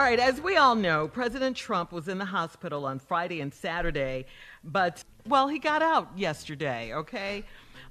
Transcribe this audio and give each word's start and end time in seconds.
All 0.00 0.06
right, 0.06 0.18
as 0.18 0.40
we 0.40 0.56
all 0.56 0.76
know, 0.76 1.08
President 1.08 1.54
Trump 1.54 1.92
was 1.92 2.08
in 2.08 2.16
the 2.16 2.24
hospital 2.24 2.86
on 2.86 2.98
Friday 2.98 3.42
and 3.42 3.52
Saturday, 3.52 4.24
but, 4.64 5.04
well, 5.26 5.46
he 5.46 5.58
got 5.58 5.82
out 5.82 6.08
yesterday, 6.16 6.94
okay? 6.94 7.44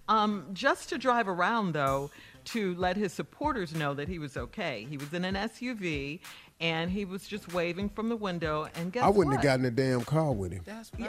Um, 0.07 0.47
just 0.51 0.89
to 0.89 0.97
drive 0.97 1.27
around, 1.27 1.73
though, 1.73 2.09
to 2.45 2.73
let 2.77 2.97
his 2.97 3.13
supporters 3.13 3.75
know 3.75 3.93
that 3.93 4.07
he 4.07 4.17
was 4.17 4.37
okay. 4.37 4.87
He 4.89 4.97
was 4.97 5.13
in 5.13 5.23
an 5.23 5.35
SUV 5.35 6.19
and 6.59 6.89
he 6.89 7.05
was 7.05 7.27
just 7.27 7.53
waving 7.53 7.89
from 7.89 8.09
the 8.09 8.15
window. 8.15 8.67
And 8.73 8.91
guess 8.91 9.03
I 9.03 9.09
wouldn't 9.09 9.27
what? 9.27 9.35
have 9.35 9.43
gotten 9.43 9.65
a 9.65 9.69
damn 9.69 10.01
car 10.01 10.31
with 10.31 10.51
him. 10.51 10.63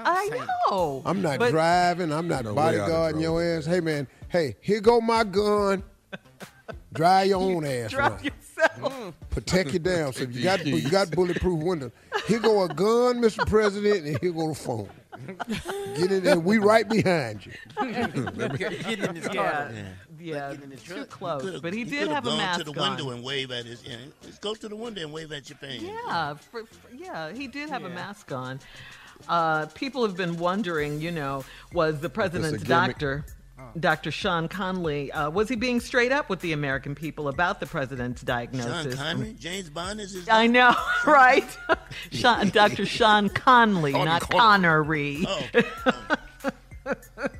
I 0.04 0.46
know. 0.68 1.00
I'm 1.06 1.22
not 1.22 1.38
But- 1.38 1.52
driving. 1.52 2.12
I'm 2.12 2.28
not 2.28 2.44
No 2.44 2.52
way 2.52 2.62
I'd 2.62 2.74
have 2.74 2.88
bodyguarding 2.90 3.22
your 3.22 3.42
ass. 3.42 3.64
Hey 3.64 3.80
man, 3.80 4.06
hey, 4.28 4.56
here 4.60 4.82
go 4.82 5.00
my 5.00 5.24
gun. 5.24 5.82
Dry 6.92 7.22
your 7.22 7.40
own 7.40 7.64
ass. 7.64 7.90
Drive 7.90 8.12
around. 8.22 8.32
Yourself. 8.60 9.14
Protect 9.30 9.70
your 9.70 9.78
damn 9.80 10.12
self. 10.12 10.32
You 10.34 10.42
got 10.42 10.64
you 10.66 10.90
got 10.90 11.10
bulletproof 11.10 11.62
windows. 11.62 11.92
Here 12.26 12.38
go 12.38 12.62
a 12.62 12.68
gun, 12.68 13.20
Mr. 13.20 13.46
President, 13.46 14.04
and 14.06 14.18
here 14.20 14.32
go 14.32 14.48
the 14.48 14.54
phone. 14.54 14.88
Get 15.96 16.12
in 16.12 16.24
there. 16.24 16.38
We 16.40 16.58
right 16.58 16.88
behind 16.88 17.44
you. 17.44 17.52
Get 17.80 18.98
in 19.00 19.14
his 19.16 19.26
Yeah, 19.26 19.34
car. 19.34 19.70
yeah, 20.18 20.52
in 20.52 20.70
his 20.70 20.82
too 20.82 20.94
truck. 20.94 21.10
close. 21.10 21.42
Could've- 21.42 21.62
But 21.62 21.72
he 21.74 21.80
you 21.80 21.84
did 21.84 21.98
could've 22.08 22.14
have 22.14 22.26
a 22.26 22.28
gone 22.30 22.38
mask 22.38 22.58
to 22.60 22.64
the 22.64 22.72
window 22.72 23.10
and 23.10 23.22
wave 23.22 23.50
at 23.50 23.66
his. 23.66 23.84
You 23.84 23.90
know, 23.92 23.98
just 24.22 24.40
go 24.40 24.54
to 24.54 24.68
the 24.68 24.76
window 24.76 25.02
and 25.02 25.12
wave 25.12 25.30
at 25.32 25.48
your 25.50 25.58
fan. 25.58 25.80
Yeah, 25.84 26.34
for, 26.34 26.64
for- 26.64 26.94
yeah, 26.94 27.32
he 27.32 27.48
did 27.48 27.68
have 27.68 27.84
a 27.84 27.90
mask 27.90 28.32
on. 28.32 28.60
Uh, 29.28 29.66
people 29.74 30.02
have 30.06 30.16
been 30.16 30.38
wondering, 30.38 30.98
you 31.00 31.10
know, 31.10 31.44
was 31.74 32.00
the 32.00 32.08
president's 32.08 32.62
gimmick? 32.64 32.68
doctor, 32.94 33.24
Dr. 33.78 34.10
Sean 34.10 34.48
Conley, 34.48 35.12
uh, 35.12 35.30
was 35.30 35.48
he 35.48 35.56
being 35.56 35.80
straight 35.80 36.12
up 36.12 36.28
with 36.28 36.40
the 36.40 36.52
American 36.52 36.94
people 36.94 37.28
about 37.28 37.60
the 37.60 37.66
president's 37.66 38.22
diagnosis? 38.22 38.64
Sean 38.64 38.84
diagnosis? 38.84 39.00
Connery, 39.00 39.32
James 39.38 39.70
Bond 39.70 40.00
is 40.00 40.12
his. 40.12 40.28
I 40.28 40.46
know, 40.46 40.74
right? 41.06 41.44
Sean, 42.12 42.48
Dr. 42.50 42.86
Sean 42.86 43.28
Conley, 43.28 43.92
Conley, 43.92 44.04
not 44.04 44.22
Conley. 44.22 44.40
Connery. 44.40 45.24
Oh, 45.26 46.16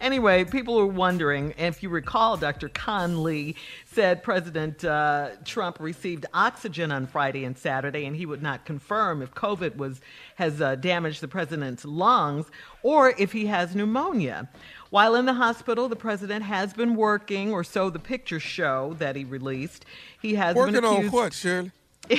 Anyway, 0.00 0.44
people 0.44 0.76
were 0.76 0.86
wondering 0.86 1.52
if 1.58 1.82
you 1.82 1.90
recall, 1.90 2.36
Dr. 2.36 2.70
Conley 2.70 3.54
said 3.84 4.22
President 4.22 4.82
uh, 4.82 5.30
Trump 5.44 5.78
received 5.78 6.24
oxygen 6.32 6.90
on 6.90 7.06
Friday 7.06 7.44
and 7.44 7.56
Saturday, 7.56 8.06
and 8.06 8.16
he 8.16 8.24
would 8.24 8.42
not 8.42 8.64
confirm 8.64 9.20
if 9.20 9.34
COVID 9.34 9.76
was 9.76 10.00
has 10.36 10.60
uh, 10.60 10.74
damaged 10.76 11.20
the 11.20 11.28
president's 11.28 11.84
lungs 11.84 12.46
or 12.82 13.14
if 13.18 13.32
he 13.32 13.46
has 13.46 13.74
pneumonia. 13.74 14.48
While 14.88 15.14
in 15.14 15.26
the 15.26 15.34
hospital, 15.34 15.88
the 15.88 15.96
president 15.96 16.44
has 16.44 16.72
been 16.72 16.96
working, 16.96 17.52
or 17.52 17.62
so 17.62 17.90
the 17.90 17.98
pictures 17.98 18.42
show 18.42 18.94
that 18.98 19.16
he 19.16 19.24
released. 19.24 19.84
He 20.20 20.34
has 20.34 20.54
been 20.54 20.60
Working 20.60 20.74
been 20.74 20.84
on 20.84 21.10
what, 21.10 21.32
Shirley? 21.34 21.72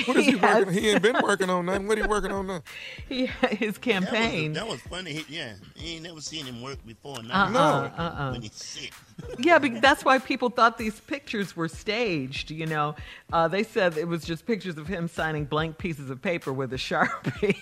What 0.06 0.16
is 0.16 0.24
he, 0.26 0.32
He 0.32 0.38
has- 0.38 0.74
He 0.74 0.90
ain't 0.90 1.02
been 1.02 1.16
working 1.22 1.50
on 1.50 1.66
nothing. 1.66 1.86
What 1.86 1.98
he 1.98 2.04
working 2.06 2.32
on 2.32 2.46
now? 2.46 2.62
He, 3.08 3.26
his 3.26 3.58
that 3.58 3.60
was, 3.68 3.78
campaign. 3.78 4.52
that 4.54 4.66
was 4.66 4.80
funny. 4.82 5.12
He, 5.14 5.36
yeah, 5.38 5.54
he 5.74 5.94
ain't 5.94 6.04
never 6.04 6.20
seen 6.20 6.46
him 6.46 6.62
work 6.62 6.78
before. 6.86 7.22
Now 7.22 7.44
Uh-uh, 7.46 7.90
uh-uh. 7.98 8.32
when 8.32 8.42
he's 8.42 8.54
sick. 8.54 8.92
yeah, 9.38 9.58
be- 9.58 9.68
that's 9.80 10.04
why 10.04 10.18
people 10.18 10.48
thought 10.48 10.78
these 10.78 10.98
pictures 11.00 11.54
were 11.54 11.68
staged. 11.68 12.50
You 12.50 12.66
know, 12.66 12.94
uh, 13.32 13.48
they 13.48 13.62
said 13.62 13.98
it 13.98 14.08
was 14.08 14.24
just 14.24 14.46
pictures 14.46 14.78
of 14.78 14.86
him 14.88 15.08
signing 15.08 15.44
blank 15.44 15.76
pieces 15.78 16.08
of 16.10 16.22
paper 16.22 16.52
with 16.52 16.72
a 16.72 16.76
sharpie. 16.76 17.56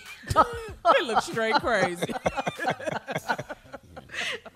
He 0.97 1.03
looks 1.05 1.25
straight 1.25 1.55
crazy. 1.55 2.13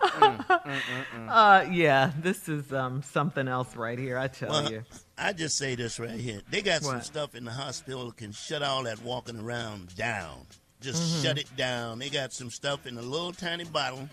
uh, 1.28 1.66
yeah, 1.70 2.12
this 2.20 2.48
is 2.48 2.72
um, 2.72 3.02
something 3.02 3.48
else 3.48 3.76
right 3.76 3.98
here. 3.98 4.18
I 4.18 4.28
tell 4.28 4.50
Well, 4.50 4.70
you. 4.72 4.82
I 5.18 5.32
just 5.32 5.56
say 5.58 5.74
this 5.74 5.98
right 5.98 6.10
here. 6.18 6.40
They 6.50 6.62
got 6.62 6.82
some 6.82 7.00
stuff 7.02 7.34
in 7.34 7.44
the 7.44 7.50
hospital 7.50 8.06
that 8.06 8.16
can 8.16 8.32
shut 8.32 8.62
all 8.62 8.82
that 8.84 9.02
walking 9.02 9.38
around 9.40 9.94
down. 9.96 10.46
Just 10.80 11.02
Mm-hmm. 11.02 11.22
shut 11.22 11.38
it 11.38 11.56
down. 11.56 11.98
They 11.98 12.10
got 12.10 12.32
some 12.32 12.50
stuff 12.50 12.86
in 12.86 12.96
a 12.98 13.02
little 13.02 13.32
tiny 13.32 13.64
bottle, 13.64 14.08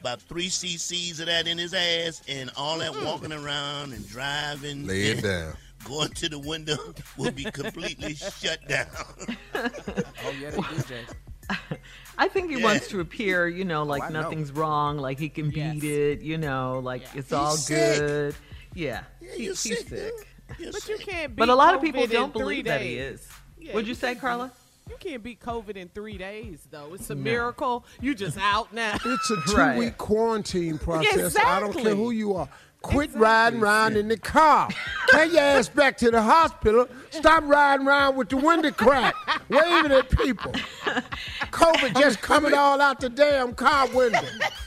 about 0.00 0.20
three 0.22 0.46
cc's 0.48 1.18
of 1.20 1.26
that 1.26 1.46
in 1.48 1.58
his 1.58 1.74
ass, 1.74 2.22
and 2.28 2.50
all 2.56 2.78
that 2.78 2.94
walking 3.04 3.32
around 3.32 3.92
and 3.92 4.08
driving, 4.08 4.86
Lay 4.86 5.02
it 5.08 5.22
down. 5.22 5.54
going 5.84 6.08
to 6.10 6.28
the 6.28 6.38
window 6.38 6.76
will 7.18 7.32
be 7.32 7.44
completely 7.44 8.14
shut 8.14 8.66
down. 8.68 8.86
Oh 10.24 10.30
yeah, 10.40 10.50
they 10.50 10.56
do, 10.58 10.82
Jay. 10.88 11.04
I 12.18 12.28
think 12.28 12.50
he 12.50 12.58
Yeah. 12.58 12.64
wants 12.64 12.88
to 12.88 13.00
appear, 13.00 13.46
you 13.48 13.64
know, 13.64 13.82
oh, 13.82 13.84
like 13.84 14.02
I 14.02 14.08
know. 14.08 14.22
nothing's 14.22 14.50
wrong, 14.52 14.96
like 14.98 15.18
he 15.18 15.28
can 15.28 15.50
Yes. 15.50 15.74
beat 15.74 15.84
it, 15.84 16.20
you 16.22 16.38
know, 16.38 16.80
like 16.82 17.02
Yeah. 17.02 17.08
it's 17.20 17.32
all 17.32 17.56
sick. 17.56 17.98
good. 17.98 18.34
Yeah, 18.74 19.02
Yeah, 19.20 19.32
he- 19.34 19.44
he's 19.46 19.58
sick, 19.60 19.88
sick. 19.88 20.12
dude. 20.58 20.72
But 20.72 20.88
you 20.88 20.96
can't 20.98 21.34
beat 21.34 21.40
But 21.40 21.48
a 21.48 21.54
lot 21.54 21.74
of 21.74 21.80
people 21.82 22.06
don't 22.06 22.32
three 22.32 22.40
believe 22.40 22.64
that 22.66 22.80
he 22.80 22.96
is. 22.96 23.26
Yeah, 23.58 23.72
What'd 23.72 23.88
you 23.88 23.94
say, 23.94 24.14
Carla? 24.14 24.52
You 24.88 24.96
can't 25.00 25.22
beat 25.22 25.40
COVID 25.40 25.76
in 25.76 25.88
three 25.88 26.16
days, 26.16 26.60
though. 26.70 26.94
It's 26.94 27.10
a 27.10 27.14
No. 27.16 27.20
miracle. 27.22 27.84
You 28.00 28.14
just 28.14 28.38
out 28.38 28.72
now. 28.72 28.94
It's 29.04 29.30
a 29.30 29.36
two 29.48 29.56
Right. 29.56 29.76
week 29.76 29.98
quarantine 29.98 30.78
process. 30.78 31.36
I 31.36 31.58
don't 31.60 31.72
care 31.72 31.94
who 31.94 32.12
you 32.12 32.34
are. 32.34 32.48
Quit 32.82 33.10
riding 33.14 33.60
around 33.60 33.96
in 33.96 34.06
the 34.06 34.16
car. 34.16 34.68
Take 35.16 35.32
your 35.32 35.40
ass 35.40 35.68
back 35.68 35.96
to 35.98 36.10
the 36.10 36.20
hospital. 36.22 36.86
Stop 37.10 37.44
riding 37.46 37.86
around 37.86 38.16
with 38.16 38.28
the 38.28 38.36
window 38.36 38.70
cracked, 38.70 39.16
waving 39.48 39.92
at 39.92 40.10
people. 40.10 40.52
COVID 40.52 41.94
just 41.98 42.20
coming 42.20 42.54
all 42.54 42.80
out 42.80 43.00
the 43.00 43.08
damn 43.08 43.54
car 43.54 43.88
window. 43.88 44.20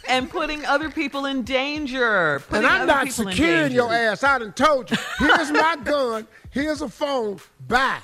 And 0.07 0.29
putting 0.29 0.65
other 0.65 0.89
people 0.89 1.25
in 1.25 1.43
danger. 1.43 2.41
Putting 2.47 2.65
And 2.65 2.67
I'm 2.67 2.87
not 2.87 3.11
securing 3.11 3.71
your 3.73 3.93
ass. 3.93 4.23
I 4.23 4.39
done 4.39 4.53
told 4.53 4.89
you. 4.89 4.97
Here's 5.19 5.51
my 5.51 5.77
gun. 5.83 6.27
Here's 6.49 6.81
a 6.81 6.89
phone. 6.89 7.39
Bye. 7.67 7.99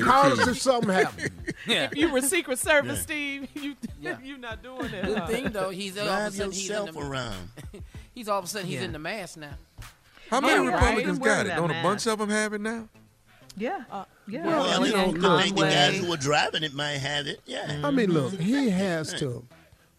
Call 0.00 0.32
us 0.32 0.46
if 0.48 0.60
something 0.60 0.90
happens. 0.90 1.30
If 1.66 1.96
you 1.96 2.10
were 2.10 2.22
Secret 2.22 2.58
Service, 2.58 3.02
Steve, 3.02 3.48
you 3.54 3.74
you're 4.22 4.38
not 4.38 4.62
doing 4.62 4.86
it. 4.86 5.04
Good 5.04 5.18
huh? 5.18 5.26
thing 5.26 5.50
though, 5.50 5.70
he's 5.70 5.98
all 5.98 6.08
of 6.08 6.32
a 6.32 6.36
sudden 6.36 6.52
he's 6.52 6.70
in 6.70 6.86
the 6.86 6.98
around. 6.98 7.48
he's 8.14 8.28
all 8.28 8.38
of 8.38 8.44
a 8.44 8.48
sudden 8.48 8.68
he's 8.68 8.78
Yeah. 8.78 8.84
in 8.86 8.92
the 8.92 8.98
mask 8.98 9.36
now. 9.36 9.50
How 10.30 10.40
many 10.40 10.64
Yeah. 10.64 10.74
Republicans 10.74 11.18
Been 11.18 11.26
got 11.26 11.46
it? 11.46 11.50
Don't 11.56 11.70
a 11.70 11.82
bunch 11.82 12.06
of 12.06 12.18
them 12.18 12.30
have 12.30 12.52
it 12.52 12.60
now? 12.60 12.88
Yeah. 13.56 13.82
yeah. 14.28 14.46
Well, 14.46 14.86
you 14.86 14.92
know, 14.92 15.36
I 15.36 15.42
think 15.42 15.56
the 15.56 15.62
guys 15.62 15.98
who 15.98 16.12
are 16.12 16.16
driving 16.16 16.62
it 16.62 16.74
might 16.74 16.98
have 16.98 17.26
it. 17.26 17.40
Yeah. 17.46 17.80
I 17.82 17.90
mean, 17.90 18.12
look, 18.12 18.34
he 18.34 18.70
has 18.70 19.12
to 19.14 19.44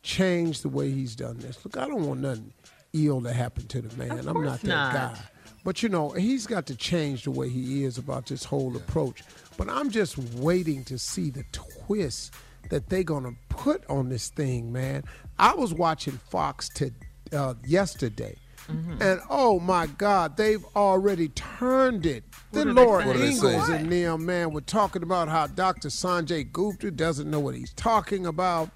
change 0.02 0.62
the 0.62 0.70
way 0.70 0.92
he's 0.92 1.16
done 1.16 1.38
this. 1.40 1.64
Look, 1.66 1.78
I 1.78 1.88
don't 1.88 2.06
want 2.08 2.22
nothing 2.22 2.54
ill 2.94 3.22
to 3.22 3.34
happen 3.34 3.68
to 3.68 3.82
the 3.82 3.96
man. 3.98 4.12
Of 4.12 4.28
I'm 4.28 4.42
not 4.42 4.50
course 4.50 4.62
that 4.62 4.68
not. 4.68 4.94
guy. 4.94 5.20
But 5.66 5.84
you 5.84 5.90
know, 5.90 6.12
he's 6.12 6.48
got 6.48 6.66
to 6.68 6.76
change 6.76 7.24
the 7.24 7.32
way 7.32 7.50
he 7.50 7.84
is 7.84 7.98
about 7.98 8.28
this 8.28 8.46
whole 8.46 8.76
approach. 8.78 9.24
But 9.58 9.70
I'm 9.70 9.90
just 9.90 10.18
waiting 10.36 10.86
to 10.86 10.98
see 10.98 11.30
the 11.30 11.44
twist 11.52 12.34
that 12.70 12.88
they're 12.90 13.04
gonna 13.04 13.34
put 13.50 13.84
on 13.90 14.08
this 14.10 14.30
thing, 14.30 14.72
man. 14.72 15.04
I 15.38 15.54
was 15.54 15.74
watching 15.74 16.14
Fox 16.30 16.70
to 16.76 16.92
uh, 17.34 17.56
yesterday. 17.66 18.36
Mm-hmm. 18.70 19.02
And 19.02 19.22
oh 19.30 19.60
my 19.60 19.88
God, 19.88 20.38
they've 20.38 20.64
already 20.76 21.30
turned 21.30 22.06
it. 22.06 22.24
What 22.52 22.64
The 22.66 22.70
are 22.70 22.74
they 22.74 22.86
Laura 22.86 23.04
saying? 23.04 23.08
What 23.08 23.16
are 23.16 23.20
they 23.20 23.32
Ingraham 23.32 23.66
saying? 23.68 23.82
and 23.82 23.92
them, 23.92 24.26
man, 24.26 24.52
were 24.54 24.62
talking 24.62 25.04
about 25.04 25.28
how 25.28 25.48
Dr. 25.48 25.90
Sanjay 25.90 26.52
Gupta 26.52 26.92
doesn't 26.92 27.30
know 27.30 27.40
what 27.40 27.56
he's 27.56 27.74
talking 27.74 28.26
about. 28.26 28.70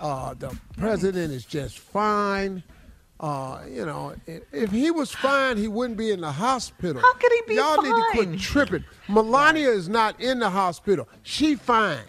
Uh, 0.00 0.34
the 0.34 0.56
president 0.76 1.32
is 1.32 1.44
just 1.44 1.78
fine. 1.78 2.62
Uh, 3.18 3.60
you 3.70 3.86
know, 3.86 4.14
if 4.26 4.70
he 4.70 4.90
was 4.90 5.10
fine, 5.10 5.56
he 5.56 5.68
wouldn't 5.68 5.98
be 5.98 6.10
in 6.10 6.20
the 6.20 6.30
hospital. 6.30 7.00
How 7.00 7.14
could 7.14 7.32
he 7.32 7.42
be 7.48 7.54
Y'all 7.54 7.80
need 7.80 7.88
to 7.88 8.04
quit 8.12 8.38
tripping. 8.38 8.84
Melania 9.08 9.70
is 9.70 9.88
not 9.88 10.20
in 10.20 10.38
the 10.38 10.50
hospital. 10.50 11.08
She 11.22 11.54
fine. 11.54 12.04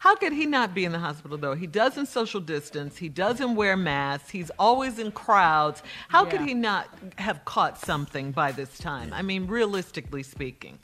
How 0.00 0.16
could 0.16 0.32
he 0.32 0.46
not 0.46 0.74
be 0.74 0.84
in 0.86 0.92
the 0.92 0.98
hospital 0.98 1.36
though? 1.38 1.54
He 1.54 1.66
doesn't 1.66 2.06
social 2.06 2.40
distance. 2.40 2.96
He 2.96 3.08
doesn't 3.10 3.54
wear 3.54 3.76
masks. 3.76 4.30
He's 4.30 4.50
always 4.58 4.98
in 4.98 5.12
crowds. 5.12 5.82
How 6.08 6.24
could 6.24 6.40
he 6.40 6.54
not 6.54 6.88
have 7.18 7.44
caught 7.44 7.78
something 7.78 8.32
by 8.32 8.50
this 8.52 8.78
time? 8.78 9.12
I 9.12 9.20
mean, 9.22 9.46
realistically 9.46 10.22
speaking, 10.22 10.78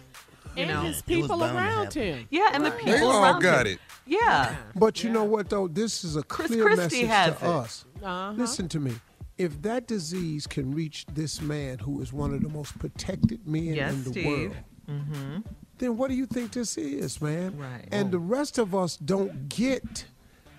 you 0.55 0.65
and 0.65 0.71
know. 0.71 0.81
his 0.83 1.01
people 1.03 1.43
around 1.43 1.95
him. 1.95 2.27
Yeah, 2.31 2.51
and 2.53 2.65
the 2.65 2.71
people 2.73 2.93
They 2.93 3.01
all 3.01 3.23
around 3.25 3.41
got 3.43 3.67
him. 3.67 3.73
it. 3.75 3.79
Yeah. 4.05 4.55
But 4.75 5.03
you 5.03 5.09
know 5.11 5.25
what, 5.25 5.49
though? 5.49 5.67
This 5.67 6.05
is 6.05 6.17
a 6.17 6.23
Chris 6.23 6.49
clear 6.49 6.65
Christie 6.65 7.05
message 7.05 7.09
has 7.09 7.39
to 7.39 7.45
it. 7.45 7.49
us. 7.51 7.85
Uh-huh. 8.05 8.33
Listen 8.37 8.69
to 8.69 8.79
me. 8.81 8.93
If 9.39 9.63
that 9.63 9.87
disease 9.87 10.47
can 10.47 10.73
reach 10.75 11.07
this 11.13 11.41
man 11.41 11.79
who 11.79 12.01
is 12.03 12.13
one 12.13 12.33
of 12.35 12.43
the 12.43 12.49
most 12.51 12.79
protected 12.79 13.47
men 13.49 13.65
Yes, 13.75 13.93
in 13.95 14.05
the 14.05 14.11
Steve. 14.11 14.27
world, 14.27 15.43
then 15.79 15.97
what 15.97 16.09
do 16.09 16.15
you 16.17 16.27
think 16.27 16.53
this 16.53 16.77
is, 16.77 17.21
man? 17.21 17.59
Right. 17.59 17.87
And 17.93 18.11
the 18.11 18.19
rest 18.19 18.59
of 18.59 18.75
us 18.75 18.97
don't 18.97 19.49
get 19.49 20.05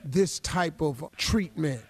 this 0.03 0.39
type 0.39 0.81
of 0.81 1.03
treatment. 1.17 1.81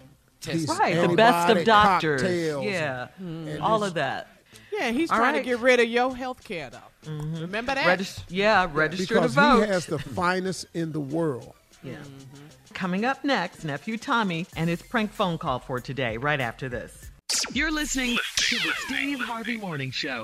These 0.41 0.69
Right, 0.69 1.09
the 1.09 1.15
best 1.15 1.49
of 1.57 1.65
doctors. 1.65 2.21
Yeah, 2.23 3.07
and 3.19 3.57
hmm. 3.57 3.63
all 3.63 3.79
this- 3.79 3.89
of 3.89 3.93
that. 3.95 4.27
Yeah, 4.71 4.91
he's 4.91 5.09
All 5.09 5.17
trying 5.17 5.33
right. 5.33 5.43
to 5.43 5.49
get 5.49 5.59
rid 5.59 5.79
of 5.79 5.87
your 5.87 6.15
health 6.15 6.43
care, 6.43 6.69
though. 6.69 7.09
Mm-hmm. 7.09 7.41
Remember 7.41 7.73
that? 7.73 7.87
Regis- 7.87 8.23
yeah, 8.29 8.69
register 8.71 9.15
because 9.15 9.33
to 9.33 9.41
vote. 9.41 9.61
he 9.63 9.69
has 9.71 9.85
the 9.87 9.97
finest 9.97 10.67
in 10.73 10.91
the 10.91 10.99
world. 10.99 11.53
Yeah. 11.83 11.93
Mm-hmm. 11.95 12.73
Coming 12.73 13.05
up 13.05 13.23
next, 13.23 13.63
nephew 13.63 13.97
Tommy 13.97 14.45
and 14.55 14.69
his 14.69 14.81
prank 14.83 15.11
phone 15.11 15.37
call 15.39 15.59
for 15.59 15.79
today, 15.79 16.17
right 16.17 16.39
after 16.39 16.69
this. 16.69 17.09
You're 17.51 17.71
listening 17.71 18.17
to 18.35 18.55
the 18.55 18.71
Steve 18.85 19.19
Harvey 19.19 19.57
Morning 19.57 19.89
Show. 19.91 20.23